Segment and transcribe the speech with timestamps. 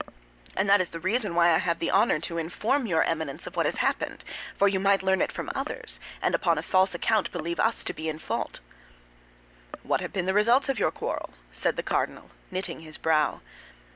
[0.57, 3.55] "And that is the reason why I have the honor to inform your Eminence of
[3.55, 4.23] what has happened;
[4.57, 7.93] for you might learn it from others, and upon a false account believe us to
[7.93, 8.61] be in fault."
[9.83, 13.41] "What have been the results of your quarrel?" said the cardinal, knitting his brow.